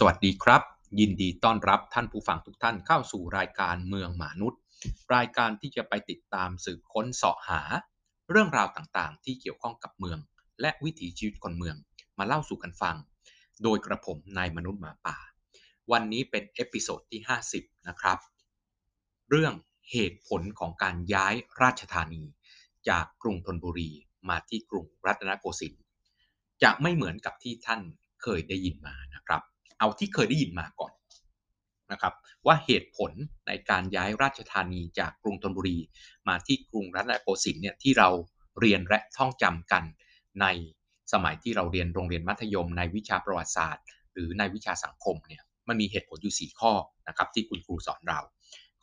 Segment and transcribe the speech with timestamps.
[0.00, 0.62] สวัสดีครับ
[1.00, 4.60] ยินดีต้อนรับท่านผู้ฟังทุกท่านเข้าสู่รายการเมืองมนุษย์
[5.14, 7.62] รายการที่จะไปติดตามสืบค้นเสาะหา
[8.30, 10.18] เรื่องราวต่างๆ ที่เกี่ยวข้องกับเมือง
[10.60, 11.76] และวิถีชีวิตคนเมือง
[12.18, 12.96] มาเล่าสู่กันฟัง
[13.62, 15.16] โดยกระผมนายมนุษย์หมาป่า
[15.92, 17.20] วันนี้เป็น episode ที่
[17.54, 18.18] 50 นะครับ
[19.30, 19.54] เรื่อง
[19.90, 22.22] เหตุผลของการย้ายราชธานี
[22.88, 23.90] จากกรุงธนบุรี
[24.28, 25.82] มาที่กรุงรัตนโกสินทร์
[26.62, 27.80] จะไม่เหมือนกับที่ท่าน
[28.22, 29.42] เคยได้ยินมานะครับ
[29.78, 30.92] เอาที่เคยได้ยินมาก่อน
[31.92, 32.14] นะครับ
[32.46, 33.12] ว่าเหตุผล
[33.46, 35.78] ในการย้ายราชธานีจากกรุงธนบุรี
[36.28, 38.08] มาที่กรุงรัตนโกสินทร์เนี่ยที่เรา
[38.60, 39.84] เรียนและท่องจำกัน
[40.40, 40.46] ใน
[41.12, 46.72] สมัยที่เราเรียนโรงเรียนมัธยม ในวิชาประวัติศาสตร์ หรือในวิชาสังคมเนี่ยมันมีเหตุผลอยู่ 4 ข้อ
[47.08, 48.20] นะครับที่คุณครูสอนเรา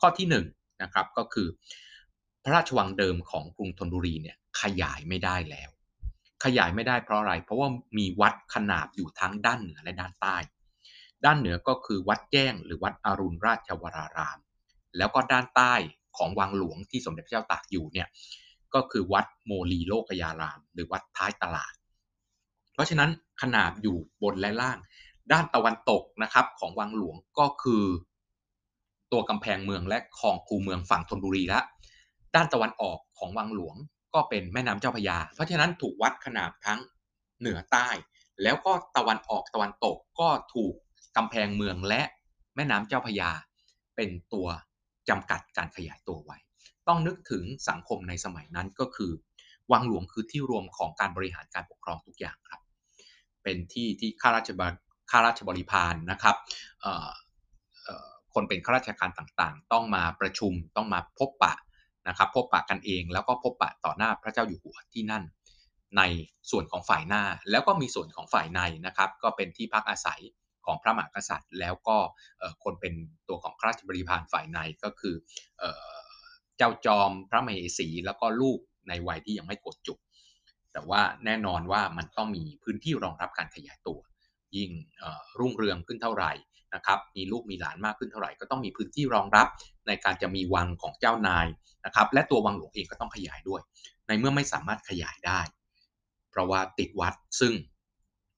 [0.00, 0.34] ข้อที่1น
[0.82, 1.48] นะครับก็คือ
[2.44, 5.70] พระราชวังเดิมของกรุงธนบุรีเนี่ยขยายไม่ได้แล้ว
[6.44, 10.36] ขยายไม่ได้เพราะอะไร เพราะว่ามีวัดขนาบอยู่ทั้งด้านเหนือและด้านใต้
[11.24, 14.38] ด้านเหนือก็คือวัดแจ้งหรือวัดอรุณราชวราราม
[14.96, 15.74] แล้วก็ด้านใต้
[16.16, 18.08] ของวังหลวงที่สมเด็จพระเจ้าตากอยู่เนี่ย
[18.74, 21.72] ก็คือวัดโมลีโลกยาราม หรือวัดท้ายตลาด
[22.72, 24.78] เพราะฉะนั้นขนาบอยู่บนและล่าง
[25.32, 27.84] ด้านตะวันตกนะครับของวังหลวงก็คือ
[29.12, 31.60] ตัวกำแพงเมืองและคลองคูเมืองฝั่งธนบุรีละ
[32.34, 33.76] ด้านตะวันออกของวังหลวง
[34.14, 36.80] ก็เป็นแม่น้ำเจ้าพยา เพราะฉะนั้นถูกวัดขนาบทั้ง
[37.40, 37.88] เหนือใต้
[38.42, 40.74] แล้วก็ตะวันออกตะวันตกก็ถูก
[41.16, 42.02] กำแพงเมืองและ
[42.54, 43.30] แม่น้ำเจ้าพยา
[43.96, 44.48] เป็นตัว
[45.08, 46.38] จำกัดการขยายตัวไว้
[46.88, 49.12] ต้องนึกถึงสังคมในสมัยนั้นก็คือ
[49.72, 52.60] วังหลวงคือที่รวมของการบริหารการปกครองทุกอย่างครับ
[53.42, 54.62] เป็นที่ที่ข้าราชบ
[55.10, 56.36] ข้าราชบริพารนะครับ
[58.34, 61.54] คนเป็นข้าราชการต่างๆ ต้องมาประชุมต้องมาพบปะ
[62.08, 65.24] นะครับ พบปะกันเองแล้วก็พบปะต่อหน้าพระเจ้าอยู่หัวที่นั่น
[65.96, 66.02] ใน
[66.50, 70.20] ส่วนของฝ่ายหน้าแล้วก็มีส่วนของฝ่ายในนะครับ ก็เป็นที่พักอาศัย
[70.66, 71.98] ของพระมหากษัตริย์ แล้วก็
[72.64, 72.94] คนเป็น
[73.28, 75.14] ตัวของราชบริพารฝ่ายในก็คือ
[76.56, 79.98] เจ้าจอมพระมเหสี แล้วก็ลูกในวัยที่ยังไม่กดจุก
[80.72, 83.98] แต่ว่าแน่นอนว่ามันต้องมีพื้นที่รองรับการขยายตัว
[84.56, 84.70] ยิ่ง
[85.38, 86.32] รุ่งเรืองขึ้นเท่าไหร่
[86.74, 89.46] นะครับมีลูกมีหลานมากขึ้นเท่าไหร่ก็ต้องมีพื้นที่รองรับ
[89.86, 91.46] ในการจะมีวังของเจ้านาย
[91.84, 93.60] นะครับและตัววังหลวงเองก็ต้องขยายด้วย
[94.06, 95.40] ในเมื่อไม่สามารถขยายได้
[96.30, 97.52] เพราะว่าติดวัดซึ่ง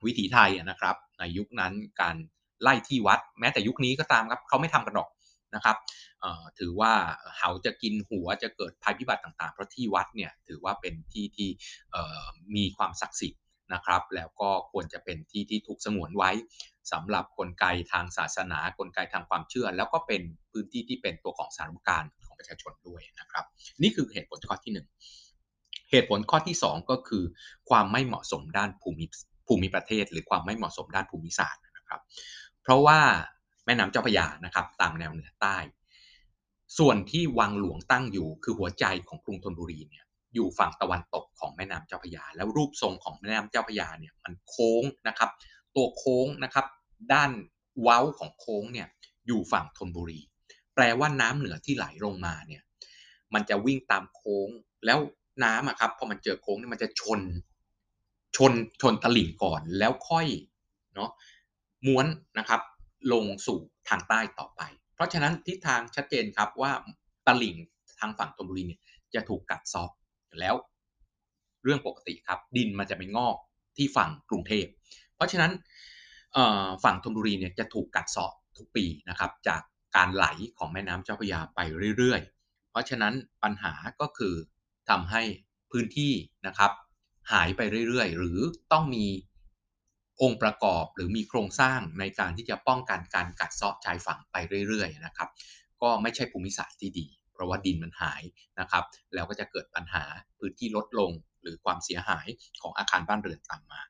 [0.06, 2.16] วิถีไทยนะครับ ในยุคนั้นการ
[2.62, 5.08] ไล่ที่วัด แม้แต่ยุคนี้ก็ตามครับเขาไม่ทำกันหรอก
[5.54, 5.76] นะครับ
[6.58, 6.92] ถือว่า
[7.38, 11.48] เขาจะกินหัวจะเกิดภัยพิบัติต่างๆ เพราะที่วัดเนี่ยถือว่าเป็นที่ที่
[12.56, 13.40] มีความศักดิ์สิทธิ์
[13.74, 16.30] นะครับ แล้วก็ควรจะเป็นที่ที่ถูกสงวนไว้
[16.92, 23.44] สำหรับกลไกทางศาสนากลไกทางความเชื่อ แล้วก็เป็นพื้นที่ที่เป็นตัวของสารุการของประชาชนด้วยนะครับ
[23.82, 27.24] นี่คือเหตุผลข้อที่ 1 เหตุผลข้อที่ 2 ก็คือ
[27.70, 29.06] ความไม่เหมาะสมด้านภูมิ
[29.46, 32.00] ภูมิประเทศ หรือความไม่เหมาะสมด้านภูมิศาสตร์นะครับ
[32.62, 33.00] เพราะว่า
[33.64, 35.56] แม่น้ำเจ้าพระยานะครับตามแนวเหนือใต้
[36.78, 40.04] ส่วนที่วังหลวงตั้งอยู่คือหัวใจของกรุงธนบุรีเนี่ย
[40.34, 45.30] อยู่ฝั่งตะวันตกของแม่น้ำเจ้าพระยา แล้วรูปทรงของแม่น้ำเจ้าพระยาเนี่ยมันโค้งนะครับ
[45.76, 46.66] ตัวโค้งนะครับ
[47.12, 47.30] ด้าน
[47.82, 48.88] เว้าของโค้งเนี่ย
[49.26, 50.20] อยู่ฝั่งธนบุรี
[50.74, 52.62] แปลว่าน้ำเหนือที่ไหลลงมาเนี่ย
[53.34, 54.48] มันจะวิ่งตามโค้ง
[54.86, 54.98] แล้ว
[55.44, 57.20] น้ำอะครับพอมันเจอโค้งเนี่ยมันจะชน
[58.36, 60.26] ชนชนตลิ่งก่อนแล้วค่อย
[60.94, 61.10] เนาะ
[61.86, 62.06] ม้วน
[62.38, 62.60] นะครับ
[63.12, 63.58] ลงสู่
[63.88, 64.62] ทางใต้ต่อไป
[64.94, 66.72] เพราะฉะนั้นทิศทางชัดเจนครับว่า
[67.26, 67.56] ตลิ่ง
[67.98, 68.80] ทางฝั่งธนบุรีเนี่ย
[69.14, 69.90] จะถูกกัดซอก
[70.40, 70.54] แล้ว
[71.62, 73.36] เรื่องปกติครับ ดินมันจะไปงอก
[73.76, 74.66] ที่ฝั่งกรุงเทพ
[75.14, 75.52] เพราะฉะนั้น
[76.84, 79.62] ฝั่งธนบุรีเนี่ยจะถูกกัดเซาะทุกปีนะครับ จาก
[79.96, 80.26] การไหล
[80.58, 81.60] ของแม่น้ำเจ้าพระยาไป
[81.96, 84.34] เรื่อยๆ เพราะฉะนั้นปัญหาก็คือ
[84.88, 85.22] ทำให้
[85.70, 86.12] พื้นที่
[86.46, 86.70] นะครับ
[87.32, 88.38] หายไปเรื่อยๆ หรือ
[88.72, 89.06] ต้องมี
[90.22, 94.36] องค์ประกอบหรือมีโครงสร้างในการที่จะป้องกันการกัดเซาะชายฝั่งไป
[94.68, 95.28] เรื่อยๆนะครับ
[95.82, 98.22] ก็ไม่ใช่ภูมิศาสตร์ที่ดี เพราะว่าดินมันหาย
[98.60, 100.04] นะครับ แล้วก็จะเกิดปัญหา
[100.38, 101.10] พื้นที่ลดลง
[101.42, 102.26] หรือความเสียหาย
[102.62, 103.80] ของอาคารบ้านเรือนตามมา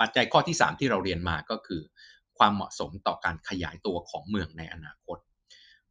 [0.00, 1.82] ปัจจัยข้อที่ 3 ที่เราเรียนมาก็คือ
[2.38, 5.18] ความเหมาะสมต่อการขยายตัวของเมืองในอนาคต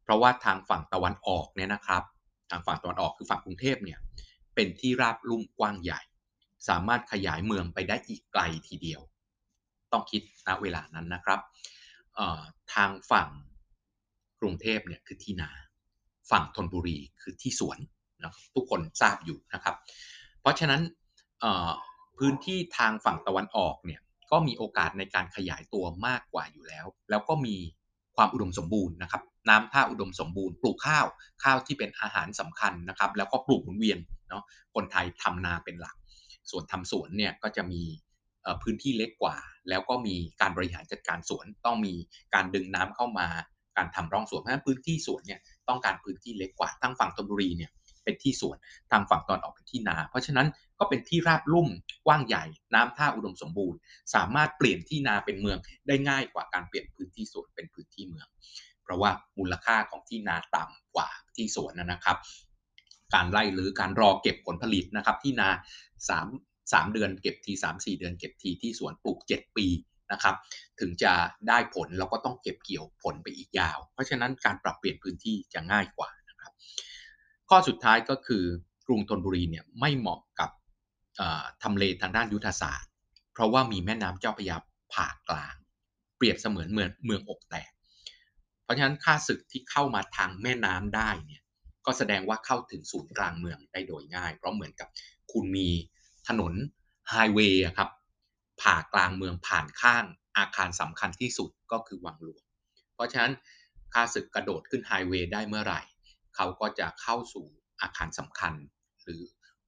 [0.02, 2.02] เพราะว่าทางฝั่งตะวันออกเนี่ยนะครับ
[2.50, 3.98] ทางฝั่งตะวันออกคือฝั่งกรุงเทพเนี่ย
[4.54, 6.00] เป็นที่ราบลุ่มกว้างใหญ่
[6.68, 9.00] สามารถขยายเมืองไปได้อีกไกลทีเดียว
[9.92, 11.40] ต้องคิดณเวลานั้นนะครับ
[12.74, 13.28] ทางฝั่ง
[14.40, 15.50] กรุงเทพเนี่ยคือที่นา
[16.30, 17.78] ฝั่งธนบุรีคือที่สวน
[18.22, 19.76] นะทุกคนทราบอยู่นะครับ
[20.40, 20.80] เพราะฉะนั้น
[22.18, 24.00] พื้นที่ทางฝั่งตะวันออกเนี่ย
[24.30, 27.56] ก็มีโอกาสในการขยายตัวมากกว่าอยู่แล้ว แล้วก็มี
[28.16, 31.06] ความอุดมสมบูรณ์นะครับ น้ำท่าอุดมสมบูรณ์ ปลูกข้าว
[31.42, 33.98] ข้าวที่เป็นอาหารสำคัญนะครับ แล้วก็ปลูกหมุนเวียน
[34.28, 34.42] เนาะ
[34.74, 35.96] คนไทยทำนาเป็นหลัก
[36.50, 37.82] ส่วนทำสวนเนี่ยก็จะมี
[38.62, 39.36] พื้นที่เล็กกว่า
[39.68, 41.94] แล้วก็มีการบริหารจัดการสวน ต้องมี
[42.34, 43.28] การดึงน้ำเข้ามา
[43.76, 47.70] การทำร่องสวนเพราะฉะนั้นพื้นที่สวนเนี่ยต้องการพื้นที่เล็กกว่าทางฝั่งธนบุรีเนี่ย
[48.04, 48.56] เป็นที่สวน
[48.90, 50.46] ทางฝั่งตอนออกเป็นที่นา เพราะฉะนั้น
[50.78, 51.68] ก็เป็นที่ราบลุ่ม
[52.06, 53.78] กว้างใหญ่ น้ำท่าอุดมสมบูรณ์
[54.14, 58.26] สามารถเปลี่ยนที่นาเป็นเมืองได้ง่ายกว่าการเปลี่ยนพื้นที่สวนเป็นพื้นที่เมือง
[58.82, 62.16] เพราะว่ามูลค่าของที่นาต่ำกว่าที่สวนนะครับ
[63.14, 65.48] การไล่หรือการรอเก็บผลผลิตนะครับ ที่นา
[66.10, 69.66] 3 3เดือนเก็บที3 4เดือนเก็บทีที่สวนปลูก7ปี
[70.12, 70.34] นะครับ
[70.80, 71.12] ถึงจะ
[71.48, 76.52] ได้ผลเราก็ต้องเก็บเกี่ยวผลไปอีกยาว เพราะฉะนั้นการปรับเปลี่ยนพื้นที่จะง่ายกว่านะครับ
[77.48, 78.44] ข้อสุดท้ายก็คือ
[78.86, 80.50] กรุงธนบุรีเนี่ยไม่เหมาะกับ
[81.62, 82.90] ทำเลทางด้านยุทธศาสตร์
[83.32, 84.56] เพราะว่ามีแม่น้ำเจ้าพระยา
[84.94, 85.54] ผ่ากลาง
[86.16, 87.70] เปรียบเสมือนเมืองเมืองอกแตก
[88.64, 91.42] เพราะฉะนั้นค่าศึกที่เข้ามาทางแม่น้ำได้เนี่ย
[91.86, 94.88] ก็แสดงว่าเข้าถึงศูนย์กลางเมืองได้โดยง่าย เพราะเหมือนกับ
[95.32, 95.68] คุณมี
[96.28, 96.54] ถนน
[97.10, 97.90] ไฮเวย์ครับ
[98.60, 100.04] ผ่ากลางเมืองผ่านข้าง
[100.36, 102.44] อาคารสำคัญที่สุดก็คือวังหลวง
[102.94, 103.32] เพราะฉะนั้น
[103.92, 105.80] ค่าศึกกระโดดขึ้นไฮเวย์ได้เมื่อไหร่
[106.36, 107.46] เขาก็จะเข้าสู่
[107.80, 108.54] อาคารสำคัญ
[109.02, 109.22] หรือ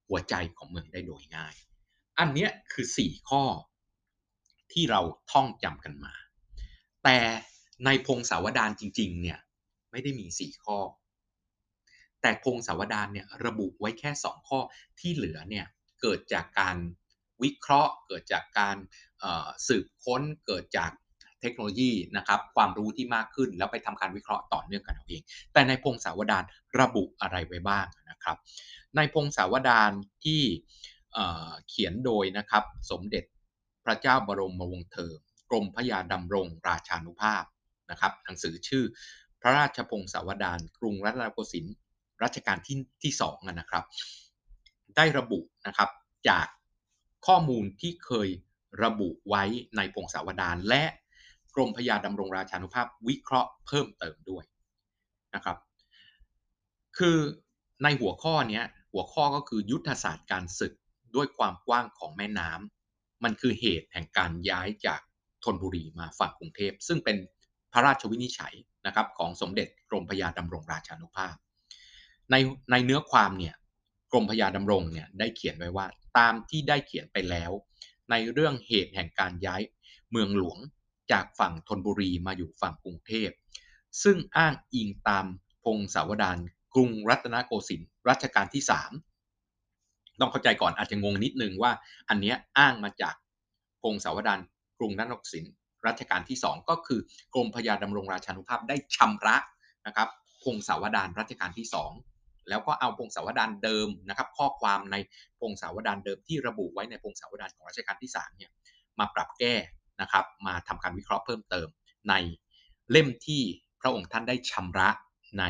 [0.08, 1.54] หัวใจของเมืองได้โดยง่าย
[2.18, 3.42] อันนี้คือ 4 ข้อ
[4.72, 5.00] ที่เรา
[5.32, 6.14] ท่องจำกันมา
[7.04, 7.18] แต่
[7.84, 9.38] ในพงศาวดารจริง ๆ เนี่ย
[9.90, 10.78] ไม่ได้มี 4 ข้อ
[12.24, 14.60] แต่พงศาวดารเนี่ยระบุไว้แค่ 2 ข้อ
[15.00, 15.66] ที่เหลือเนี่ย
[16.02, 16.76] เกิดจากการ
[17.42, 18.76] วิเคราะห์ เกิดจากการ
[19.68, 20.90] สืบค้นเกิดจาก
[21.40, 25.22] เทคโนโลยีนะครับความรู้ที่มากขึ้นแล้วไปทำการวิเคราะห์ต่อเนื่องกันเอาเอง
[25.52, 26.44] แต่ในพงศาวดาร
[26.80, 28.36] ระบุอะไรไว้บ้างนะครับ
[28.96, 29.92] ในพงศาวดาร
[30.24, 30.42] ที่
[31.68, 33.24] เขียนโดยนะครับสมเด็จ
[33.84, 35.12] พระเจ้าบรมวงศ์เธอ
[35.50, 37.44] กรมพระยาดำรงราชานุภาพ
[37.90, 38.84] นะครับหนังสือชื่อ
[39.40, 41.74] พระราชพงศาวดารกรุงรัตนโกสินทร์
[42.22, 43.84] รัชกาลที่ที่สองนะครับ
[44.96, 45.90] ได้ระบุนะครับ
[46.28, 46.46] จาก
[47.26, 48.28] ข้อมูลที่เคย
[48.82, 49.44] ระบุไว้
[49.76, 50.84] ในพงศาวดารและ
[51.54, 54.44] กรมพยาดำรงราชานุภาพวิเคราะห์เพิ่มเติมด้วย
[55.34, 55.58] นะครับ
[56.98, 57.18] คือ
[57.82, 58.62] ในหัวข้อนี้
[58.92, 60.72] หัวข้อก็คือยุทธศาสตร์การศึก
[61.14, 65.00] ด้วยความกว้างของแม่น้ำมันคือเหตุแห่งการย้ายจาก
[65.44, 67.16] ธนบุรีมาฝั่งกรุงเทพ ซึ่งเป็น
[67.72, 68.54] พระราชวินิจฉัย
[68.86, 71.34] นะครับของสมเด็จกรมพยาดำรงราชานุภาพ
[72.30, 72.36] ใน
[72.70, 73.54] ในเนื้อความเนี่ย
[74.12, 75.86] กรมพยาดำรงเนี่ยได้เขียนไว้ว่า
[76.18, 77.50] ตามที่ได้เขียนไปแล้ว
[78.10, 79.62] ในเรื่องเหตุแห่งการย้าย
[80.10, 80.58] เมืองหลวง
[81.12, 83.30] จากฝั่งธนบุรีมาอยู่ฝั่งกรุงเทพ
[84.02, 85.26] ซึ่งอ้างอิงตาม
[85.64, 86.38] พงศาวดาร
[86.74, 88.62] กรุงรัตนโกสินทร์รัชกาลที่
[89.40, 91.72] 3ต้องเข้าใจก่อนอาจจะงงนิดนึงว่า
[92.08, 93.14] อันนี้อ้างมาจาก
[93.82, 94.40] พงศาวดาร
[94.78, 95.54] กรุงรัตนโกสินทร์
[95.86, 97.00] รัชกาลที่2ก็คือ
[97.34, 99.36] กรมพยาดำรงราชานุภาพได้ชำระ
[99.86, 100.08] นะครับ
[100.42, 102.13] พงศาวดารรัชกาลที่2
[102.48, 104.96] แล้วก็เอาพงศาวดารเดิมนะครับ ข้อความใน
[105.40, 108.50] พงศาวดารเดิมที่ระบุไว้ในพงศาวดารของรัชกาลที่3เนี่ย
[108.98, 109.54] มาปรับแก้
[110.00, 111.68] นะครับมาทำการวิเคราะห์เพิ่มเติม
[112.08, 112.14] ใน
[112.90, 113.42] เล่มที่
[113.80, 114.90] พระองค์ท่านได้ชำระ
[115.38, 115.44] ใน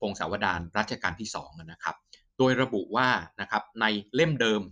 [0.00, 1.96] พงศาวดารรัชกาลที่2นะครับ
[2.38, 3.08] โดยระบุว่า
[3.40, 4.62] นะครับในเล่มเดิม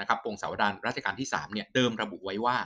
[0.00, 2.58] นะครับพงศาวดารรัชกาลที่3เนี่ยเดิมระบุไว้ว่า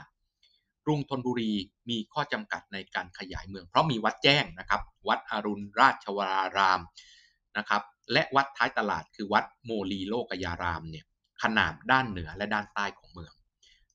[0.85, 1.51] กรุงธนบุรี
[1.89, 6.81] มีข้อจำกัดในการขยายเมือง เพราะมีวัดแจ้งนะครับ วัดอรุณราชวราราม
[7.57, 7.81] นะครับ
[8.13, 11.05] และวัดท้ายตลาดคือวัดโมลีโลกยารามเนี่ย
[11.43, 13.33] ขนาดด้านเหนือและด้านใต้ของเมือง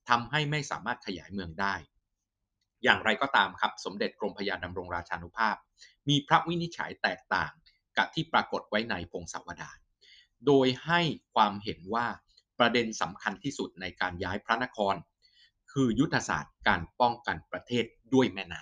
[0.09, 1.75] ทำให้ไม่สามารถขยายเมืองได้
[2.83, 5.55] อย่างไรก็ตามครับสมเด็จกรมพยาดำรงราชานุภาพ
[6.09, 7.51] มีพระวินิจฉัยแตกต่าง
[7.97, 9.77] กับที่ปรากฏไว้ในพงศาวดาร
[10.45, 11.01] โดยให้
[11.33, 12.07] ความเห็นว่า
[12.59, 14.95] ประเด็นสำคัญที่สุดในการย้ายพระนคร
[15.71, 18.61] คือยุทธศาสตร์การป้องกันประเทศด้วยแม่น้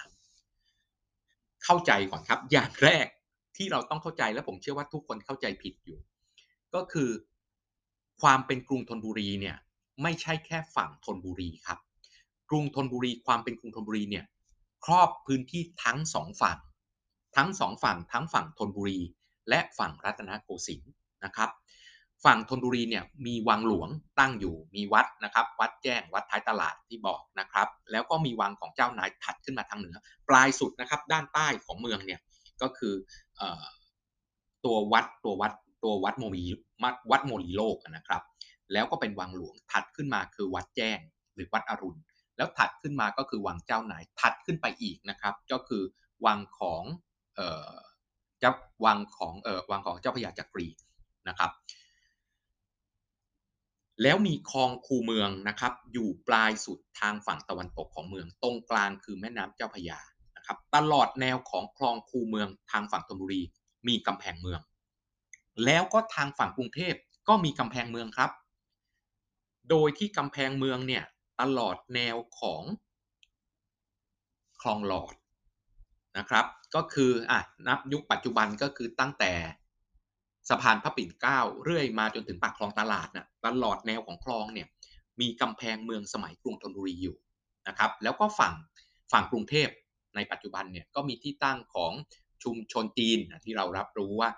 [0.84, 3.08] ำเข้าใจก่อนครับ อย่างแรก
[3.58, 6.00] ที่เราต้องเข้าใจและผมเชื่อว่าทุกคนเข้าใจผิดอยู่
[6.76, 7.10] ก็คือ
[8.22, 9.58] ความเป็นกรุงธนบุรีเนี่ย
[10.04, 11.80] ไม่ใช่แค่ฝั่งธนบุรีครับ
[12.50, 14.26] กรุงธนบุรีความเป็นกรุงธนบุรีเนี่ย
[14.86, 16.58] ครอบพื้นที่ทั้งสองฝั่ง
[17.38, 19.00] ทั้งสองฝั่งทั้งฝั่งธนบุรี
[19.50, 20.92] และฝั่งรัตนโกสินทร์
[21.26, 21.50] นะครับ
[22.26, 29.96] ฝั่งธนบุรีเนี่ยมีวังหลวงตั้งอยู่มีวัดนะครับ วัดแจ้งวัดท้ายตลาดที่บอกนะครับ แล้วก็มีวังของเจ้านายถัดขึ้นมาทางเหนือ
[30.30, 32.20] ปลายสุดนะครับด้านใต้ของเมืองเนี่ย
[32.62, 32.94] ก็คือ
[34.66, 36.46] ตัววัดตัววัดตัววัดโมลี
[37.12, 38.22] วัดโมลีโลกนะครับ
[38.74, 41.00] แล้วก็เป็นวังหลวงถัดขึ้นมาคือวัดแจ้ง
[41.36, 42.02] หรือวัดอรุณ
[42.38, 45.84] แล้วถัดขึ้นมาก็คือวังเจ้านายถัดขึ้นไปอีกนะครับ ก็คือ
[46.26, 46.84] วังของ
[48.40, 48.52] เจ้า
[48.86, 50.68] วังของเออวังของเจ้าพญาจักรี
[51.30, 51.52] นะครับ
[54.04, 60.00] แล้วมีคลองคูเมืองนะครับ อยู่ปลายสุดทางฝั่งตะวันตกของเมือง ตรงกลางคือแม่น้ำเจ้าพญา
[60.48, 63.42] ครับตลอดแนวของคลองคูเมืองทางฝั่งธนบุรี
[63.88, 64.62] มีกำแพงเมือง
[65.66, 66.94] แล้วก็ทางฝั่งกรุงเทพ
[67.28, 68.32] ก็มีกำแพงเมืองครับ
[69.70, 71.04] โดยที่กำแพงเมืองเนี่ย
[71.42, 72.64] ตลอดแนวของ
[74.62, 75.16] คลองหลอด
[76.18, 76.46] นะครับ
[76.76, 79.34] ก็คืออะนับยุคปัจจุบันก็คือตั้งแต่
[80.50, 84.68] สะพานพระปิ่นเกล้าเรื่อยมาจนถึงปากคลองตลาดนะ่ะตลอดแนวของคลองเนี่ย
[85.22, 87.18] มีกำแพงเมืองสมัยกรุงธนบุรีอยู่
[87.68, 88.54] นะครับ แล้วก็ฝั่ง
[89.12, 89.70] ฝั่งกรุงเทพ
[90.16, 91.94] ในปัจจุบันเนี่ยก็มีที่ตั้งของ
[92.44, 94.30] ชุมชนจีนที่เรารับรู้ว่า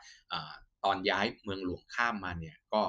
[0.83, 2.81] ตอนย้ายเมืองหลวงข้ามมาเนี่ยก็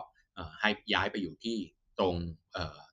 [0.60, 1.56] ให้ย้ายไปอยู่ที่
[1.98, 2.14] ตรง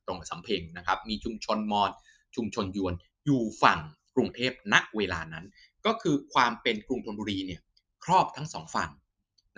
[0.07, 1.91] ตรงสำเพ็งนะครับ มีชุมชนมอญ
[2.35, 2.93] ชุมชนยวน
[3.25, 3.79] อยู่ฝั่ง
[4.15, 5.45] กรุงเทพณเวลานั้น
[5.85, 7.61] ก็คือความเป็นกรุงธนบุรีเนี่ย
[8.03, 8.91] ครอบทั้งสองฝั่ง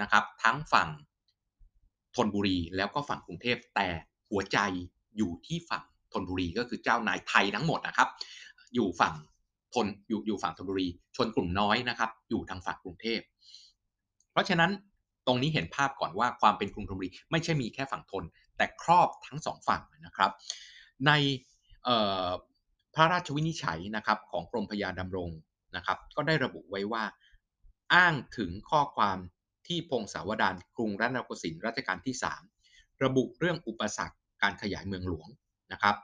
[0.02, 0.90] นะครับ ทั้งฝั่ง
[2.16, 3.88] ธนบุรีแล้วก็ฝั่งกรุงเทพแต่
[4.30, 4.58] หัวใจ
[5.18, 8.10] อยู่ที่ฝั่งธนบุรีก็คือเจ้านายไทยทั้งหมดนะครับ
[8.74, 9.14] อยู่ฝั่ง
[9.76, 13.20] ทนอยู่อยู่ฝั่งธนบุรี ชนกลุ่มน้อยนะครับ อยู่ทางฝั่งกรุงเทพ
[14.32, 14.72] เพราะฉะนั้น
[15.28, 18.24] ตรงนี้เห็นภาพก่อนว่าความเป็นกรุงธนบุรี ไม่ใช่มีแค่ฝั่งทน
[18.58, 20.32] แต่ครอบทั้งสองฝั่งนะครับ
[21.08, 21.12] ใน
[22.96, 25.30] พระราชวินิจฉัยนะครับของกรมพยาดำรง
[25.76, 27.04] นะครับ ก็ได้ระบุไว้ว่า
[27.94, 29.18] อ้างถึงข้อความ
[29.68, 32.16] ที่พงศาวดารกรุงรัตนโกสินทร์รัชกาลที่
[32.60, 35.28] 3 ระบุเรื่องอุปสรรคการขยายเมืองหลวง
[35.72, 35.96] นะครับ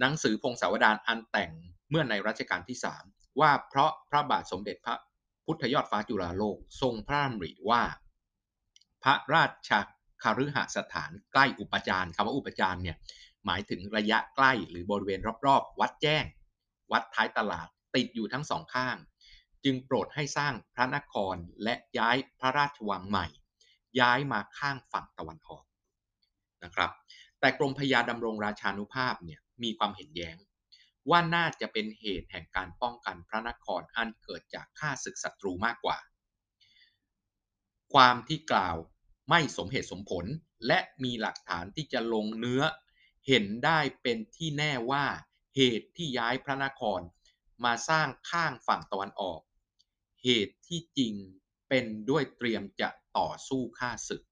[0.00, 1.50] หนังสือพงศาวดารอันแต่ง
[1.90, 2.78] เมื่อในรัชกาลที่
[3.08, 4.96] 3 ว่าเพราะพระบาทสมเด็จพระ
[5.46, 7.82] พุทธยอดฟ้าจุฬาโลกทรงพระดำริว่า
[9.02, 9.70] พระราช
[10.22, 12.96] คาฤหสถานใกล้อุปจารคำว่าอุปจารเนี่ย
[13.46, 16.24] หมายถึงระยะใกล้หรือบริเวณรอบๆ วัดแจ้ง
[16.92, 18.96] วัดท้ายตลาดติดอยู่ทั้งสองข้าง
[19.64, 23.26] จึงโปรดให้สร้างพระนครและย้ายพระราชวังใหม่
[24.00, 25.64] ย้ายมาข้างฝั่งตะวันออก
[26.64, 26.90] นะครับ
[27.40, 30.36] แต่กรมพยาดำรงราชานุภาพเนี่ยมีความเห็นแย้ง
[31.10, 35.98] ว่าน่าจะเป็นเหตุแห่งการป้องกันพระนครอันเกิดจากข้าศึกศัตรูมากกว่า
[37.92, 38.76] ความที่กล่าว
[39.30, 40.24] ไม่สมเหตุสมผล
[40.66, 42.62] และมีหลักฐานที่จะลงเนื้อ
[43.26, 45.06] เห็นได้เป็นที่แน่ว่า
[45.56, 47.00] เหตุที่ย้ายพระนคร
[47.64, 49.40] มาสร้างข้างฝั่งตะวันออก
[50.24, 51.14] เหตุที่จริง
[51.68, 54.22] เป็นด้วยเตรียมจะต่อสู้ข้าศึก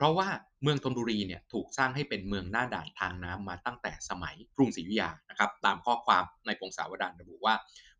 [0.00, 0.28] เพราะว่า
[0.62, 7.54] เมืองธนบุรีเนี่ยถูกสร้างให้เป็นเมืองหน้าด่านทางน้ำมาตั้งแต่สมัยกรุงศรีอยุธยานะครับตามข้อความในพงศาวดารระบุว่า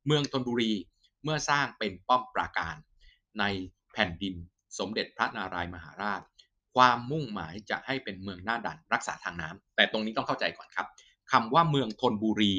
[0.06, 0.72] เมืองธนบุรี
[1.24, 2.76] เมื่อสร้างเป็นป้อมปราการ
[3.38, 3.44] ใน
[3.92, 4.34] แผ่นดิน
[4.78, 6.20] สมเด็จพระนารายมหาราช
[6.76, 10.86] ความมุ่งหมายจะให้เป็นเมืองหน้าด่านรักษาทางน้ำแต่ตรงนี้ต้องเข้าใจก่อนครับ
[11.32, 12.54] คำว่าเมืองธนบุรี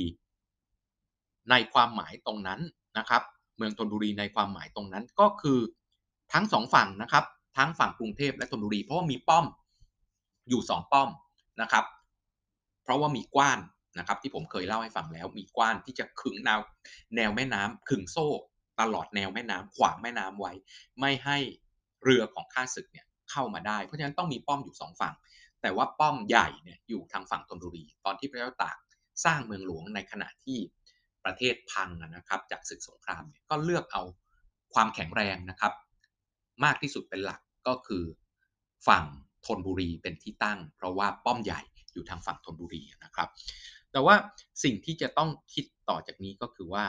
[1.50, 2.60] ในความหมายตรงนั้น
[2.98, 3.24] นะครับ
[3.58, 5.60] เมืองธนบุรีในความหมายตรงนั้นก็คือ
[6.34, 7.26] ทั้งสองฝั่งนะครับ
[7.58, 9.46] ทั้งฝั่งกรุงเทพและธนบุรี เพราะว่ามีป้อม
[10.50, 11.10] อยู่สองป้อม
[11.62, 11.86] นะครับ
[12.84, 13.60] เพราะว่ามีกว้าน
[14.00, 16.60] นะครับ ที่ผมเคยเล่าให้ฟังแล้ว มีกว้านที่จะขึงแนว
[17.16, 18.28] แนวแม่น้ำขึงโซ่
[18.80, 20.54] ตลอดแนวแม่น้ำขวางแม่น้ำไว้
[21.00, 21.38] ไม่ให้
[22.04, 25.14] เรือของข้าศึกเนี่ยเข้ามาได้ เพราะฉะนั้นต้องมีป้อมอยู่สองฝั่ง
[25.62, 28.78] แต่ว่าป้อมใหญ่เนี่ยอยู่ทางฝั่งธนบุรี ตอนที่พระเจ้าตาก
[29.26, 30.58] สร้างเมืองหลวงในขณะที่
[31.26, 34.04] ประเทศพังนะครับ จากศึกสงครามเนี่ยก็เลือกเอา
[34.74, 35.74] ความแข็งแรงนะครับ
[36.64, 38.04] มากที่สุดเป็นหลักก็คือ
[38.88, 39.06] ฝั่ง
[39.46, 41.62] ธนบุรีเป็นที่ตั้ง เพราะว่าป้อมใหญ่
[41.94, 43.30] อยู่ทางฝั่งธนบุรีนะครับ
[43.92, 44.16] แต่ว่า
[44.64, 46.86] สิ่งที่จะต้องคิดต่อจากนี้ก็คือว่า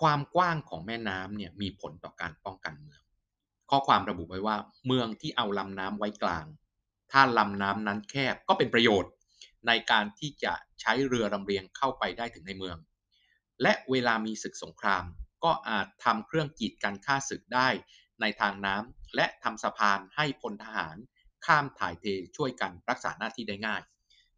[0.00, 3.02] ความกว้างของแม่น้ำเนี่ยมีผลต่อการป้องกันเมือง
[3.70, 6.46] ข้อความระบุไว้ว่า เมืองที่เอาลำน้ำไว้กลาง
[7.12, 9.12] ถ้าลำน้ำนั้นแคบก็เป็นประโยชน์
[9.66, 12.76] ในการที่จะใช้เรือลำเลียงเข้าไปได้ถึงในเมือง
[13.62, 15.04] และเวลามีศึกสงคราม
[15.46, 17.68] ก็อาจทำเครื่องกีดกันฆ่าศึกได้
[18.20, 20.96] ในทางน้ำและทำสะพานให้พลทหาร
[21.46, 22.04] ข้ามถ่ายเท
[22.36, 23.82] ช่วยกันรักษาหน้าที่ได้ง่าย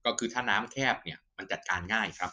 [0.05, 2.33] ก็คือถ้าน้ำแคบเนี่ยมันจัดการง่ายครับ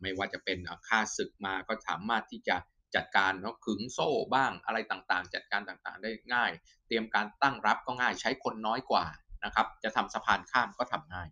[0.00, 2.56] ไม่ว่าจะเป็นค่าศึกมาก็สามารถที่จะ
[2.94, 6.50] จัดการเนาะขึงโซ่บ้างอะไรต่างๆ จัดการต่างๆได้ง่าย
[6.86, 9.04] เตรียมการตั้งรับก็ง่ายใช้คนน้อยกว่า
[9.44, 11.28] นะครับ จะทำสะพานข้ามก็ทำง่าย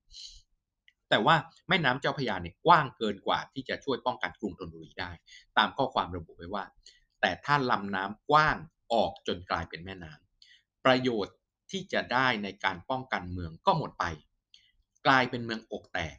[1.10, 1.36] แต่ว่า
[1.68, 5.10] แม่น้ำเจ้าพยาเนี่ยกว้างเกินกว่าที่จะช่วยป้องกันกรุงธนบุรีได้
[5.56, 6.64] ตามข้อความระบุไว้ว่า
[7.20, 8.56] แต่ถ้าลำน้ำกว้าง
[8.92, 11.36] ออกจนกลายเป็นแม่น้ำประโยชน์
[11.70, 14.04] ที่จะได้ในการป้องกันเมืองก็หมดไป
[15.06, 16.16] กลายเป็นเมืองอกแตก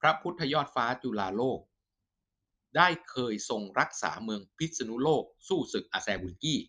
[0.00, 1.60] พระพุทธยอดฟ้าจุฬาโลก
[2.76, 6.60] ได้เคยทรงรักษาเมืองพิษณุโลก สู้ศึกอาแซบุลกี้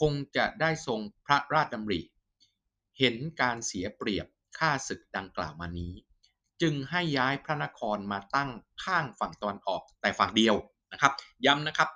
[0.00, 2.00] คงจะได้ทรงพระราชดำริ
[2.98, 4.26] เห็นการเสียเปรียบ
[4.58, 5.92] ค่าศึกดังกล่าวมานี้
[6.62, 8.50] จึงให้ย้ายพระนครมาตั้ง
[8.84, 10.56] ข้างฝั่งตะวันออกแต่ฝั่งเดียว
[10.92, 11.12] นะครับ
[11.46, 11.88] ย้ำนะครับ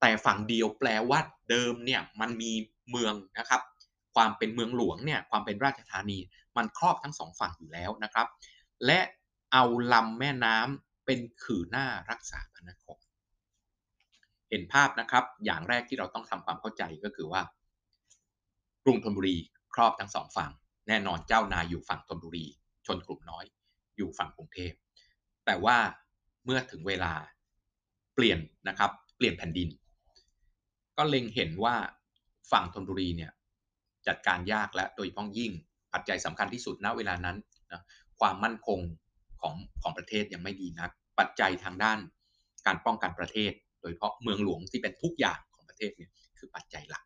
[0.00, 2.52] แต่ฝั่งเดียวแปลว่าเดิมเนี่ยมันมี
[2.90, 3.62] เมืองนะครับ
[4.14, 6.18] ความเป็นเมืองหลวงเนี่ยความเป็นราชธานี
[6.56, 8.26] มันครอบทั้งสองฝั่งอยู่แล้วนะครับ
[8.86, 9.00] และ
[9.52, 13.00] เอาลำแม่น้ำเป็นขื่อหน้ารักษาพระนคร
[14.50, 17.42] เห็นภาพนะครับ อย่างแรกที่เราต้องทำความเข้าใจก็คือว่า
[18.84, 19.36] กรุงธนบุรี
[19.74, 20.50] ครอบทั้งสองฝั่ง
[20.88, 22.46] แน่นอนเจ้านายอยู่ฝั่งธนบุรี
[22.86, 23.44] ชนกลุ่มน้อย
[23.96, 24.72] อยู่ฝั่งกรุงเทพ
[25.46, 25.78] แต่ว่า
[26.44, 27.12] เมื่อถึงเวลา
[28.14, 28.38] เปลี่ยน
[28.68, 29.68] นะครับ เปลี่ยนแผ่นดิน
[30.96, 31.76] ก็เล็งเห็นว่า
[32.52, 33.32] ฝั่งธนบุรีเนี่ย
[34.06, 35.52] จัดการยากและโดยเฉพาะยิ่ง
[35.92, 37.36] ปัจจัยสำคัญที่สุดณเวลานั้น
[37.72, 37.82] นะ
[38.20, 38.80] ความมั่นคง
[39.40, 41.98] ของของประเทศยังไม่ดีนัก ปัจจัยทางด้าน
[42.66, 47.04] การป้องกันประเทศ โดยเฉพาะเมืองหลวงที่เป็นทุกอย่างของประเทศเนี่ยคือปัจจัยหลัก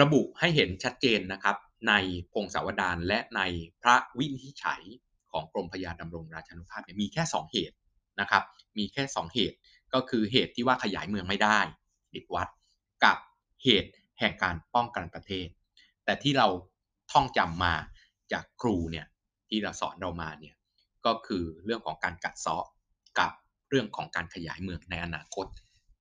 [0.00, 1.56] ระบุให้เห็นชัดเจนนะครับ
[1.88, 1.92] ใน
[2.32, 3.40] พงศาวดารและใน
[3.82, 4.82] พระวินิจฉัย
[5.32, 7.76] ของกรมพยาดำรงราชานุภาพเนี่ยมีแค่ 2 เหตุ
[8.20, 8.42] นะครับ
[8.78, 9.56] มีแค่ 2 เหตุ
[9.94, 11.58] ก็คือเหตุที่ว่าขยายเมืองไม่ได้
[12.12, 12.48] ปิดวัด
[13.04, 13.18] กับ
[13.64, 15.46] เหตุแห่งการป้องกันประเทศ
[16.04, 16.48] แต่ที่เรา
[17.12, 17.74] ท่องจำมา
[18.32, 19.06] จากครูเนี่ย
[19.48, 20.56] ที่เราสอนเรามาเนี่ย
[21.06, 22.66] ก็คือเรื่องของการกัดเซาะ
[23.18, 23.30] กับ
[23.68, 25.46] เรื่องของการขยายเมืองในอนาคต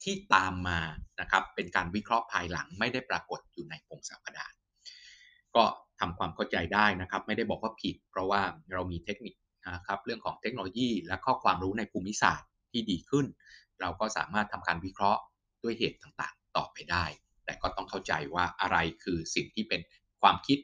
[0.03, 0.79] ที่ตามมา
[1.21, 4.53] นะครับเป็นการวิเคราะห์ภายหลังไม่ได้ปรากฏอยู่ในพงศาวดาร
[5.55, 5.63] ก็
[5.99, 8.41] ทำความเข้าใจได้นะครับ ไม่ได้บอกว่าผิด เพราะว่า
[8.73, 9.35] เรามีเทคนิค
[9.75, 13.25] นะครับเรื่องของเทคโนโลยีและข้อความรู้ในภูมิศาสตร์ที่ดีขึ้น
[13.81, 15.21] เราก็สามารถทำการวิเคราะห์
[15.63, 17.05] ด้วยเหตุต่างๆ ต่อไปได้
[17.45, 19.81] แต่ก็ต้องเข้าใจว่าอะไรคือสิ่งที่เป็น
[20.21, 20.57] ความคิด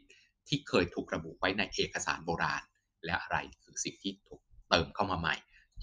[0.47, 2.63] ที่เคยถูกระบุไว้ในเอกสารโบราณ
[3.05, 5.35] และอะไรคือสิ่งที่ถูกเติมเข้ามาใหม่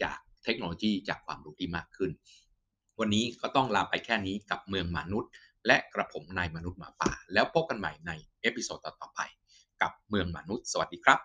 [0.02, 2.10] จากเทคโนโลยีจากความรู้ที่มากขึ้น
[3.00, 5.30] วันนี้ก็ต้องลาไปแค่นี้กับเมืองมนุษย์
[5.66, 8.10] และกระผมนายมนุษย์หมาป่า แล้วพบกันใหม่ใน
[8.40, 9.20] episode ต่อๆไป
[9.82, 11.22] กับเมืองมนุษย์ สวัสดีครับ